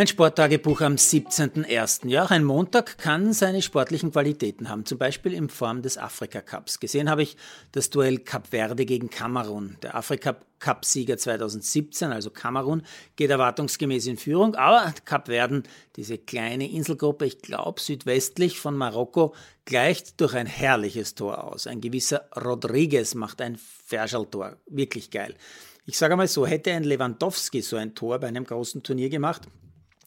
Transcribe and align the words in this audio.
Mein 0.00 0.06
Sporttagebuch 0.06 0.80
am 0.80 0.94
17.01. 0.94 2.08
Ja, 2.08 2.24
auch 2.24 2.30
ein 2.30 2.42
Montag 2.42 2.96
kann 2.96 3.34
seine 3.34 3.60
sportlichen 3.60 4.12
Qualitäten 4.12 4.70
haben, 4.70 4.86
zum 4.86 4.96
Beispiel 4.96 5.34
in 5.34 5.50
Form 5.50 5.82
des 5.82 5.98
Afrika 5.98 6.40
Cups. 6.40 6.80
Gesehen 6.80 7.10
habe 7.10 7.22
ich 7.22 7.36
das 7.72 7.90
Duell 7.90 8.16
Cap 8.16 8.46
Verde 8.46 8.86
gegen 8.86 9.10
Kamerun. 9.10 9.76
Der 9.82 9.94
Afrika 9.94 10.36
Cup-Sieger 10.58 11.18
2017, 11.18 12.12
also 12.12 12.30
Kamerun, 12.30 12.80
geht 13.16 13.28
erwartungsgemäß 13.28 14.06
in 14.06 14.16
Führung, 14.16 14.54
aber 14.54 14.94
Cap 15.04 15.26
Verden, 15.26 15.64
diese 15.96 16.16
kleine 16.16 16.70
Inselgruppe, 16.70 17.26
ich 17.26 17.42
glaube 17.42 17.78
südwestlich 17.78 18.58
von 18.58 18.78
Marokko, 18.78 19.34
gleicht 19.66 20.18
durch 20.22 20.34
ein 20.34 20.46
herrliches 20.46 21.14
Tor 21.14 21.44
aus. 21.44 21.66
Ein 21.66 21.82
gewisser 21.82 22.26
Rodriguez 22.42 23.14
macht 23.14 23.42
ein 23.42 23.58
Verschaltor, 23.84 24.56
wirklich 24.64 25.10
geil. 25.10 25.34
Ich 25.84 25.98
sage 25.98 26.16
mal 26.16 26.26
so, 26.26 26.46
hätte 26.46 26.72
ein 26.72 26.84
Lewandowski 26.84 27.60
so 27.60 27.76
ein 27.76 27.94
Tor 27.94 28.18
bei 28.18 28.28
einem 28.28 28.44
großen 28.44 28.82
Turnier 28.82 29.10
gemacht, 29.10 29.42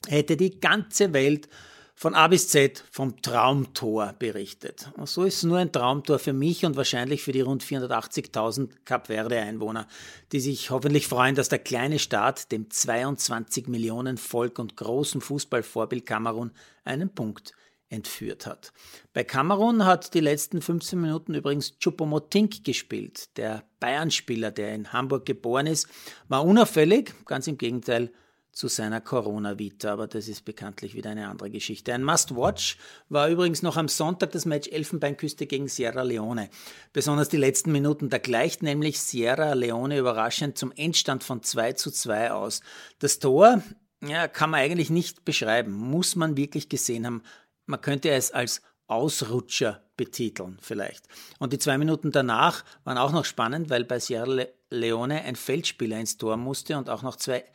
hätte 0.07 0.37
die 0.37 0.59
ganze 0.59 1.13
Welt 1.13 1.47
von 1.95 2.15
A 2.15 2.27
bis 2.27 2.49
Z 2.49 2.83
vom 2.91 3.21
Traumtor 3.21 4.13
berichtet. 4.17 4.89
Und 4.97 5.07
so 5.07 5.23
ist 5.23 5.37
es 5.37 5.43
nur 5.43 5.59
ein 5.59 5.71
Traumtor 5.71 6.19
für 6.19 6.33
mich 6.33 6.65
und 6.65 6.75
wahrscheinlich 6.75 7.21
für 7.21 7.31
die 7.31 7.41
rund 7.41 7.63
480.000 7.63 8.69
Kap 8.83 9.07
Verde-Einwohner, 9.07 9.87
die 10.31 10.39
sich 10.39 10.69
hoffentlich 10.71 11.07
freuen, 11.07 11.35
dass 11.35 11.49
der 11.49 11.59
kleine 11.59 11.99
Staat 11.99 12.51
dem 12.51 12.69
22 12.69 13.67
Millionen 13.67 14.17
Volk 14.17 14.59
und 14.59 14.75
großen 14.75 15.21
Fußballvorbild 15.21 16.05
Kamerun 16.05 16.51
einen 16.83 17.13
Punkt 17.13 17.53
entführt 17.89 18.47
hat. 18.47 18.73
Bei 19.13 19.23
Kamerun 19.23 19.85
hat 19.85 20.15
die 20.15 20.19
letzten 20.19 20.61
15 20.61 20.99
Minuten 20.99 21.35
übrigens 21.35 21.77
Choupo-Moting 21.79 22.63
gespielt. 22.63 23.37
Der 23.37 23.63
Bayern-Spieler, 23.79 24.51
der 24.51 24.73
in 24.73 24.91
Hamburg 24.91 25.27
geboren 25.27 25.67
ist, 25.67 25.87
war 26.27 26.43
unauffällig, 26.43 27.13
ganz 27.25 27.45
im 27.47 27.57
Gegenteil 27.59 28.11
zu 28.53 28.67
seiner 28.67 29.01
Corona-Vita, 29.01 29.91
aber 29.91 30.07
das 30.07 30.27
ist 30.27 30.45
bekanntlich 30.45 30.93
wieder 30.93 31.09
eine 31.09 31.27
andere 31.27 31.49
Geschichte. 31.49 31.93
Ein 31.93 32.03
Must-Watch 32.03 32.77
war 33.09 33.27
übrigens 33.27 33.63
noch 33.63 33.77
am 33.77 33.87
Sonntag 33.87 34.31
das 34.31 34.45
Match 34.45 34.69
Elfenbeinküste 34.69 35.47
gegen 35.47 35.67
Sierra 35.67 36.03
Leone. 36.03 36.49
Besonders 36.93 37.29
die 37.29 37.37
letzten 37.37 37.71
Minuten, 37.71 38.09
da 38.09 38.19
gleicht 38.19 38.61
nämlich 38.61 39.01
Sierra 39.01 39.53
Leone 39.53 39.97
überraschend 39.97 40.57
zum 40.57 40.71
Endstand 40.71 41.23
von 41.23 41.41
2 41.41 41.73
zu 41.73 41.89
2 41.89 42.31
aus. 42.31 42.61
Das 42.99 43.17
Tor, 43.17 43.63
ja, 44.03 44.27
kann 44.27 44.51
man 44.51 44.59
eigentlich 44.59 44.91
nicht 44.91 45.25
beschreiben, 45.25 45.71
muss 45.71 46.15
man 46.15 46.37
wirklich 46.37 46.69
gesehen 46.69 47.07
haben. 47.07 47.23
Man 47.65 47.81
könnte 47.81 48.11
es 48.11 48.31
als 48.31 48.61
Ausrutscher 48.85 49.82
betiteln 50.03 50.57
vielleicht. 50.61 51.07
Und 51.39 51.53
die 51.53 51.59
zwei 51.59 51.77
Minuten 51.77 52.11
danach 52.11 52.65
waren 52.83 52.97
auch 52.97 53.13
noch 53.13 53.23
spannend, 53.23 53.69
weil 53.69 53.85
bei 53.85 53.99
Sierra 53.99 54.45
Leone 54.69 55.21
ein 55.23 55.37
Feldspieler 55.37 55.97
ins 55.97 56.17
Tor 56.17 56.35
musste 56.35 56.77
und 56.77 56.89
auch 56.89 57.03
noch 57.03 57.15
zwei 57.15 57.45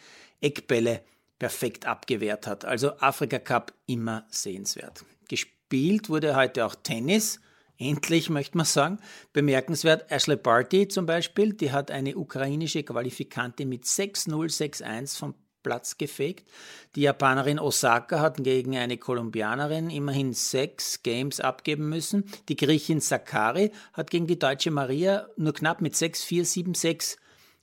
Eckbälle 0.41 1.03
perfekt 1.39 1.85
abgewehrt 1.85 2.47
hat. 2.47 2.65
Also 2.65 2.97
Afrika 3.01 3.39
Cup 3.39 3.75
immer 3.87 4.27
sehenswert. 4.31 5.05
Gespielt 5.29 6.09
wurde 6.09 6.37
heute 6.37 6.65
auch 6.65 6.75
Tennis. 6.75 7.41
Endlich 7.77 8.31
möchte 8.31 8.57
man 8.57 8.67
sagen. 8.67 8.99
Bemerkenswert 9.35 10.11
Ashley 10.11 10.37
Barty 10.37 10.89
zum 10.89 11.05
Beispiel, 11.05 11.53
die 11.53 11.71
hat 11.71 11.91
eine 11.91 12.17
ukrainische 12.17 12.83
Qualifikantin 12.83 13.69
mit 13.69 13.85
6-0, 13.85 14.29
6-1 14.31 15.19
vom 15.19 15.35
Platz 15.69 15.99
gefegt. 15.99 16.49
Die 16.95 17.03
Japanerin 17.03 17.59
Osaka 17.59 18.21
hat 18.21 18.43
gegen 18.43 18.75
eine 18.75 18.97
Kolumbianerin 18.97 19.91
immerhin 19.91 20.33
sechs 20.33 21.03
Games 21.03 21.41
abgeben 21.41 21.91
müssen. 21.91 22.25
Die 22.49 22.57
Griechin 22.57 23.03
Sakari 23.03 23.71
hat 23.93 24.11
gegen 24.11 24.27
die 24.27 24.39
deutsche 24.39 24.71
Maria 24.71 25.29
nur 25.37 25.53
knapp 25.53 25.83
mit 25.83 25.93
6-4, 25.93 26.73
7-6 26.73 27.19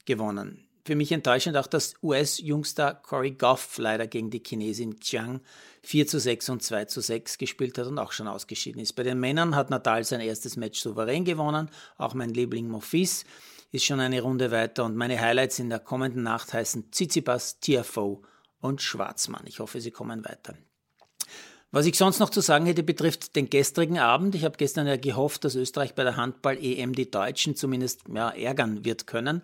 gewonnen 0.05 0.65
für 0.85 0.95
mich 0.95 1.11
enttäuschend 1.11 1.57
auch, 1.57 1.65
dass 1.65 1.95
US-Jungstar 2.03 3.01
Corey 3.01 3.31
Goff 3.31 3.79
leider 3.79 4.05
gegen 4.05 4.29
die 4.29 4.43
Chinesin 4.45 4.97
Jiang 5.01 5.41
4 5.81 6.05
zu 6.05 6.19
6 6.19 6.49
und 6.49 6.61
2 6.61 6.85
zu 6.85 7.01
6 7.01 7.39
gespielt 7.39 7.79
hat 7.79 7.87
und 7.87 7.97
auch 7.97 8.11
schon 8.11 8.27
ausgeschieden 8.27 8.79
ist. 8.79 8.93
Bei 8.93 9.01
den 9.01 9.19
Männern 9.19 9.55
hat 9.55 9.71
Nadal 9.71 10.03
sein 10.03 10.21
erstes 10.21 10.57
Match 10.57 10.79
souverän 10.79 11.25
gewonnen. 11.25 11.71
Auch 11.97 12.13
mein 12.13 12.29
Liebling 12.29 12.67
Mofis 12.67 13.25
ist 13.71 13.85
schon 13.85 13.99
eine 13.99 14.21
Runde 14.21 14.51
weiter 14.51 14.85
und 14.85 14.95
meine 14.95 15.19
Highlights 15.19 15.59
in 15.59 15.69
der 15.69 15.79
kommenden 15.79 16.23
Nacht 16.23 16.53
heißen 16.53 16.91
Tsitsipas, 16.91 17.59
Tiafoe 17.59 18.21
und 18.59 18.81
Schwarzmann. 18.81 19.45
Ich 19.45 19.59
hoffe, 19.59 19.81
sie 19.81 19.91
kommen 19.91 20.25
weiter. 20.25 20.55
Was 21.71 21.85
ich 21.85 21.97
sonst 21.97 22.19
noch 22.19 22.29
zu 22.29 22.39
sagen 22.39 22.65
hätte, 22.65 22.83
betrifft 22.83 23.35
den 23.35 23.49
gestrigen 23.49 23.99
Abend. 23.99 24.33
Ich 24.33 24.45
habe 24.45 24.55
gestern 24.55 24.87
ja 24.87 24.95
gehofft, 24.95 25.43
dass 25.43 25.55
Österreich 25.55 25.93
bei 25.93 26.03
der 26.03 26.15
Handball-EM 26.15 26.93
die 26.93 27.11
Deutschen 27.11 27.55
zumindest 27.55 28.03
ja, 28.13 28.29
ärgern 28.29 28.85
wird 28.85 29.07
können. 29.07 29.41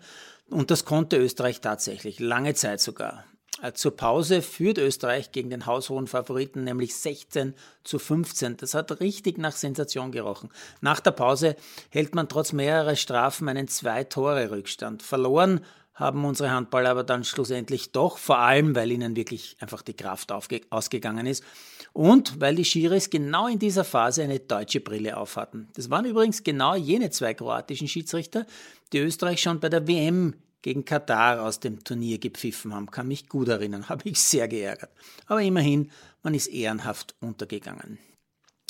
Und 0.48 0.70
das 0.70 0.86
konnte 0.86 1.18
Österreich 1.18 1.60
tatsächlich, 1.60 2.20
lange 2.20 2.54
Zeit 2.54 2.80
sogar. 2.80 3.24
Äh, 3.62 3.72
zur 3.72 3.96
Pause 3.96 4.42
führt 4.42 4.78
Österreich 4.78 5.30
gegen 5.30 5.48
den 5.48 5.66
haushohen 5.66 6.08
Favoriten 6.08 6.64
nämlich 6.64 6.94
16 6.96 7.54
zu 7.84 7.98
15. 7.98 8.56
Das 8.56 8.74
hat 8.74 9.00
richtig 9.00 9.38
nach 9.38 9.52
Sensation 9.52 10.10
gerochen. 10.10 10.50
Nach 10.80 11.00
der 11.00 11.12
Pause 11.12 11.56
hält 11.90 12.14
man 12.14 12.28
trotz 12.28 12.52
mehrerer 12.52 12.96
Strafen 12.96 13.48
einen 13.48 13.68
Zwei-Tore-Rückstand. 13.68 15.02
Verloren 15.02 15.60
haben 15.94 16.24
unsere 16.24 16.50
Handballer 16.50 16.90
aber 16.90 17.04
dann 17.04 17.22
schlussendlich 17.22 17.92
doch, 17.92 18.18
vor 18.18 18.38
allem 18.38 18.74
weil 18.74 18.90
ihnen 18.90 19.14
wirklich 19.14 19.56
einfach 19.60 19.82
die 19.82 19.94
Kraft 19.94 20.32
ausgegangen 20.32 21.26
ist 21.26 21.44
und 21.92 22.40
weil 22.40 22.56
die 22.56 22.64
Schiris 22.64 23.10
genau 23.10 23.46
in 23.46 23.58
dieser 23.58 23.84
Phase 23.84 24.22
eine 24.22 24.40
deutsche 24.40 24.80
Brille 24.80 25.18
aufhatten. 25.18 25.68
Das 25.74 25.90
waren 25.90 26.06
übrigens 26.06 26.42
genau 26.42 26.74
jene 26.74 27.10
zwei 27.10 27.34
kroatischen 27.34 27.88
Schiedsrichter, 27.88 28.46
die 28.92 28.98
Österreich 28.98 29.42
schon 29.42 29.60
bei 29.60 29.68
der 29.68 29.86
WM 29.86 30.34
gegen 30.62 30.84
Katar 30.84 31.42
aus 31.42 31.60
dem 31.60 31.84
Turnier 31.84 32.18
gepfiffen 32.18 32.74
haben. 32.74 32.90
Kann 32.90 33.08
mich 33.08 33.28
gut 33.28 33.48
erinnern, 33.48 33.88
habe 33.88 34.08
ich 34.08 34.20
sehr 34.20 34.48
geärgert. 34.48 34.90
Aber 35.26 35.42
immerhin, 35.42 35.90
man 36.22 36.34
ist 36.34 36.46
ehrenhaft 36.46 37.14
untergegangen. 37.20 37.98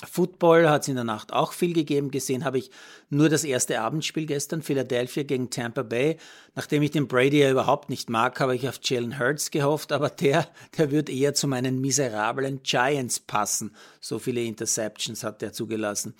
Football 0.04 0.68
hat 0.68 0.82
es 0.82 0.88
in 0.88 0.96
der 0.96 1.04
Nacht 1.04 1.32
auch 1.32 1.52
viel 1.52 1.72
gegeben. 1.72 2.10
Gesehen 2.10 2.44
habe 2.44 2.58
ich 2.58 2.70
nur 3.08 3.28
das 3.28 3.44
erste 3.44 3.80
Abendspiel 3.80 4.26
gestern, 4.26 4.62
Philadelphia 4.62 5.22
gegen 5.22 5.50
Tampa 5.50 5.82
Bay. 5.82 6.16
Nachdem 6.54 6.82
ich 6.82 6.90
den 6.90 7.08
Brady 7.08 7.40
ja 7.40 7.50
überhaupt 7.50 7.88
nicht 7.88 8.10
mag, 8.10 8.40
habe 8.40 8.56
ich 8.56 8.68
auf 8.68 8.80
Jalen 8.82 9.18
Hurts 9.18 9.50
gehofft, 9.50 9.92
aber 9.92 10.10
der, 10.10 10.48
der 10.76 10.90
wird 10.90 11.08
eher 11.08 11.34
zu 11.34 11.46
meinen 11.46 11.80
miserablen 11.80 12.62
Giants 12.62 13.20
passen. 13.20 13.74
So 14.00 14.18
viele 14.18 14.42
Interceptions 14.42 15.24
hat 15.24 15.42
er 15.42 15.52
zugelassen. 15.52 16.14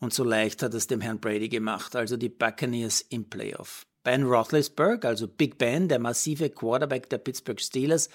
Und 0.00 0.14
so 0.14 0.24
leicht 0.24 0.62
hat 0.62 0.74
es 0.74 0.86
dem 0.86 1.00
Herrn 1.00 1.20
Brady 1.20 1.48
gemacht, 1.48 1.96
also 1.96 2.16
die 2.16 2.28
Buccaneers 2.28 3.00
im 3.00 3.24
Playoff. 3.24 3.87
Ben 4.04 4.24
Roethlisberger, 4.24 5.08
also 5.08 5.28
Big 5.28 5.58
Ben, 5.58 5.88
der 5.88 5.98
massive 5.98 6.50
Quarterback 6.50 7.08
der 7.10 7.18
Pittsburgh 7.18 7.60
Steelers, 7.60 8.08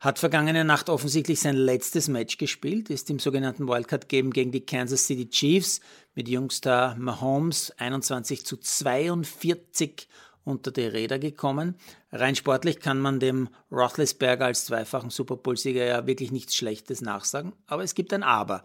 hat 0.00 0.18
vergangene 0.18 0.64
Nacht 0.64 0.90
offensichtlich 0.90 1.40
sein 1.40 1.56
letztes 1.56 2.08
Match 2.08 2.36
gespielt, 2.36 2.90
ist 2.90 3.08
im 3.10 3.18
sogenannten 3.18 3.66
Wildcard 3.68 4.08
Game 4.08 4.32
gegen 4.32 4.52
die 4.52 4.66
Kansas 4.66 5.06
City 5.06 5.28
Chiefs 5.28 5.80
mit 6.14 6.28
Jungstar 6.28 6.96
Mahomes 6.96 7.72
21 7.78 8.44
zu 8.44 8.56
42 8.56 10.08
unter 10.44 10.70
die 10.70 10.82
Räder 10.82 11.18
gekommen. 11.18 11.76
Rein 12.12 12.36
sportlich 12.36 12.80
kann 12.80 13.00
man 13.00 13.18
dem 13.18 13.48
Roethlisberger 13.72 14.44
als 14.44 14.66
zweifachen 14.66 15.10
Super 15.10 15.36
Bowl-Sieger 15.36 15.84
ja 15.84 16.06
wirklich 16.06 16.32
nichts 16.32 16.54
Schlechtes 16.54 17.00
nachsagen, 17.00 17.54
aber 17.66 17.82
es 17.82 17.94
gibt 17.94 18.12
ein 18.12 18.22
Aber. 18.22 18.64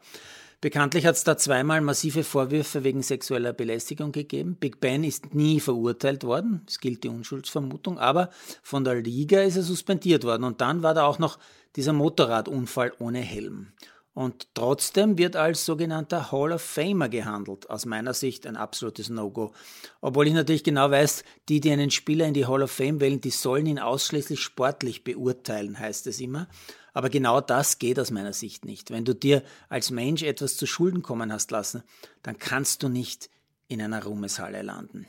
Bekanntlich 0.62 1.06
hat 1.06 1.16
es 1.16 1.24
da 1.24 1.38
zweimal 1.38 1.80
massive 1.80 2.26
Vorwürfe 2.26 2.84
wegen 2.84 3.02
sexueller 3.02 3.54
Belästigung 3.54 4.12
gegeben. 4.12 4.58
Big 4.60 4.82
Ben 4.82 5.06
ist 5.06 5.34
nie 5.34 5.62
verurteilt 5.62 6.26
worden, 6.26 6.64
es 6.68 6.80
gilt 6.80 7.06
die 7.06 7.08
Unschuldsvermutung, 7.08 7.98
aber 7.98 8.30
von 8.62 8.84
der 8.84 8.96
Liga 8.96 9.42
ist 9.42 9.56
er 9.56 9.64
suspendiert 9.64 10.26
worden. 10.26 10.44
Und 10.44 10.60
dann 10.60 10.84
war 10.84 10.94
da 10.94 11.06
auch 11.06 11.18
noch 11.18 11.40
dieser 11.78 11.94
Motorradunfall 11.94 12.92
ohne 13.00 13.20
Helm. 13.20 13.72
Und 14.14 14.54
trotzdem 14.54 15.18
wird 15.18 15.38
als 15.38 15.66
sogenannter 15.66 16.30
Hall 16.34 16.52
of 16.52 16.62
Famer 16.62 17.08
gehandelt. 17.08 17.70
Aus 17.70 17.86
meiner 17.86 18.14
Sicht 18.14 18.46
ein 18.46 18.58
absolutes 18.58 19.08
No-Go. 19.10 19.54
Obwohl 20.02 20.28
ich 20.28 20.34
natürlich 20.34 20.66
genau 20.66 20.92
weiß, 20.92 21.24
die, 21.48 21.62
die 21.62 21.72
einen 21.72 21.90
Spieler 21.90 22.26
in 22.26 22.34
die 22.34 22.46
Hall 22.46 22.64
of 22.64 22.72
Fame 22.72 23.00
wählen, 23.00 23.22
die 23.22 23.30
sollen 23.30 23.66
ihn 23.66 23.80
ausschließlich 23.80 24.42
sportlich 24.42 25.06
beurteilen, 25.06 25.80
heißt 25.80 26.06
es 26.08 26.20
immer. 26.20 26.50
Aber 27.00 27.10
genau 27.10 27.40
das 27.40 27.80
geht 27.80 27.98
aus 27.98 28.12
meiner 28.12 28.34
Sicht 28.34 28.66
nicht. 28.66 28.92
Wenn 28.92 29.06
du 29.06 29.16
dir 29.16 29.42
als 29.70 29.90
Mensch 29.90 30.22
etwas 30.22 30.58
zu 30.58 30.66
Schulden 30.66 31.02
kommen 31.02 31.32
hast 31.32 31.50
lassen, 31.50 31.82
dann 32.24 32.38
kannst 32.38 32.84
du 32.84 32.90
nicht 32.90 33.30
in 33.70 33.82
einer 33.82 34.04
Ruhmeshalle 34.04 34.64
landen. 34.64 35.08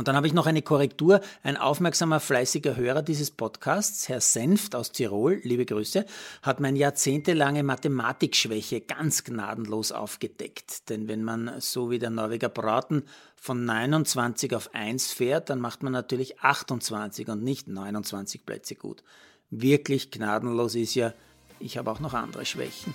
Und 0.00 0.08
dann 0.08 0.16
habe 0.16 0.26
ich 0.26 0.32
noch 0.32 0.46
eine 0.46 0.62
Korrektur. 0.62 1.20
Ein 1.42 1.58
aufmerksamer, 1.58 2.20
fleißiger 2.20 2.74
Hörer 2.74 3.02
dieses 3.02 3.30
Podcasts, 3.30 4.08
Herr 4.08 4.22
Senft 4.22 4.74
aus 4.74 4.92
Tirol, 4.92 5.40
liebe 5.44 5.66
Grüße, 5.66 6.06
hat 6.40 6.58
meine 6.58 6.78
jahrzehntelange 6.78 7.62
Mathematikschwäche 7.62 8.80
ganz 8.80 9.24
gnadenlos 9.24 9.92
aufgedeckt. 9.92 10.88
Denn 10.88 11.06
wenn 11.06 11.22
man 11.22 11.52
so 11.60 11.90
wie 11.90 11.98
der 11.98 12.08
Norweger 12.08 12.48
Braten 12.48 13.02
von 13.36 13.66
29 13.66 14.54
auf 14.54 14.74
1 14.74 15.12
fährt, 15.12 15.50
dann 15.50 15.60
macht 15.60 15.82
man 15.82 15.92
natürlich 15.92 16.40
28 16.40 17.28
und 17.28 17.42
nicht 17.42 17.68
29 17.68 18.46
Plätze 18.46 18.76
gut 18.76 19.04
wirklich 19.50 20.10
gnadenlos 20.10 20.76
ist 20.76 20.94
ja, 20.94 21.12
ich 21.58 21.76
habe 21.76 21.90
auch 21.90 22.00
noch 22.00 22.14
andere 22.14 22.46
Schwächen. 22.46 22.94